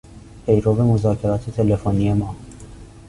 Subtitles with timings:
[0.45, 2.35] پیرو مذاکرات تلفنی ما